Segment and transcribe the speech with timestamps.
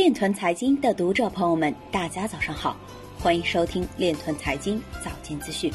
[0.00, 2.74] 链团财经的读者朋友们，大家早上好，
[3.18, 5.70] 欢迎收听链团财经早间资讯。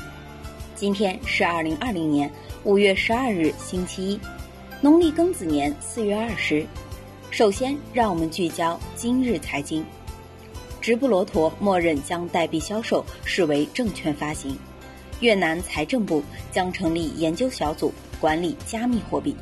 [0.74, 2.28] 今天是二零二零年
[2.64, 4.20] 五月十二日，星期一，
[4.82, 6.66] 农历庚子年四月二十。
[7.30, 9.86] 首先，让我们聚焦今日财经。
[10.82, 14.58] 直布罗陀默认将代币销售视为证券发行。
[15.20, 19.36] 越南财政部将成立研究小组管理加密货币。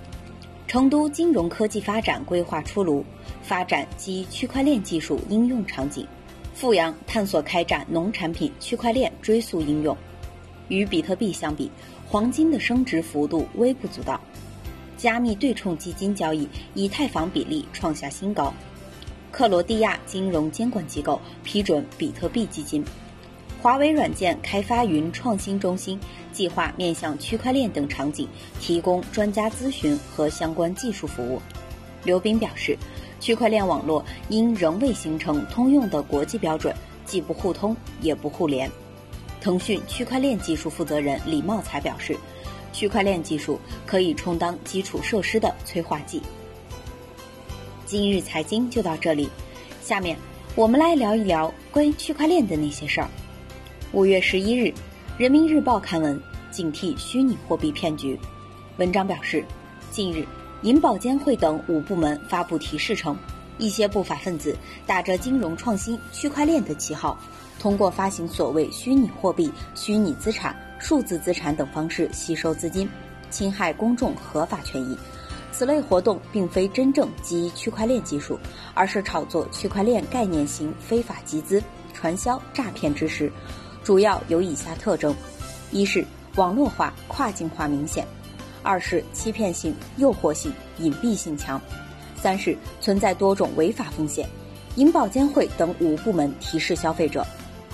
[0.74, 3.06] 成都金融科技发展规划出炉，
[3.44, 6.04] 发展基区块链技术应用场景。
[6.56, 9.96] 阜阳探索开展农产品区块链追溯应用。
[10.70, 11.70] 与比特币相比，
[12.08, 14.20] 黄金的升值幅度微不足道。
[14.98, 18.52] 加密对冲基金交易以太坊比例创下新高。
[19.32, 22.84] 克罗地亚金融监管机构批准比特币基金。
[23.64, 25.98] 华为软件开发云创新中心
[26.34, 28.28] 计划面向区块链等场景
[28.60, 31.42] 提供专家咨询和相关技术服务。
[32.04, 32.78] 刘斌表示，
[33.22, 38.70] 区块链网络因仍未形成通用的国际标准，既不互通也不互联。
[39.40, 42.18] 腾讯区块链技术负责人李茂才表示，
[42.74, 46.22] 区块链技术可以充当基础设施的催化剂。
[47.86, 49.30] 今日财经就到这里，
[49.82, 50.18] 下面
[50.54, 53.08] 我们来聊一聊关于区块链的那些事儿。
[53.94, 54.70] 五月十一日，
[55.20, 58.20] 《人民日报》刊文警惕虚拟货币骗局。
[58.78, 59.46] 文章表示，
[59.92, 60.26] 近日，
[60.64, 63.16] 银保监会等五部门发布提示称，
[63.60, 67.16] 一些不法分子打着金融创新、区块链的旗号，
[67.60, 72.90] 通过发行所谓虚拟货币、虚拟资产、数字资产等方式吸收资金，
[73.30, 74.98] 侵害公众合法权益。
[75.52, 78.40] 此类活动并非真正基于区块链技术，
[78.74, 81.62] 而是炒作区块链概念型非法集资、
[81.94, 83.32] 传销、诈骗之实。
[83.84, 85.14] 主要有以下特征：
[85.72, 88.06] 一是网络化、跨境化明显；
[88.62, 91.60] 二是欺骗性、诱惑性、隐蔽性强；
[92.16, 94.28] 三是存在多种违法风险。
[94.76, 97.26] 银保监会等五部门提示消费者，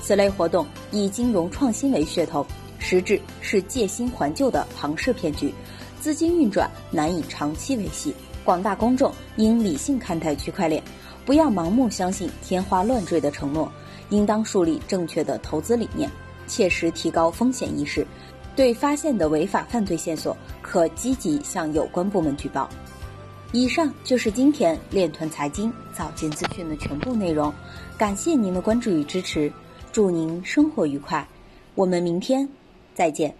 [0.02, 2.45] 此类活动以金融创新为噱头，
[2.80, 5.53] 实质是借新还旧的庞氏骗局，
[6.02, 8.14] 资金运转难以长期维系。
[8.43, 10.81] 广大公众应理性看待区块链，
[11.23, 13.71] 不要盲目相信天花乱坠的承诺。
[14.09, 16.09] 应当树立正确的投资理念，
[16.47, 18.05] 切实提高风险意识。
[18.55, 22.69] 对发现的违法犯罪线索，可积极向有关部门举报。
[23.52, 27.53] 以上就是今天链团财经早间资讯的全部内容，
[27.98, 29.52] 感谢您的关注与支持，
[29.92, 31.27] 祝您生活愉快，
[31.73, 32.48] 我们明天
[32.93, 33.33] 再见。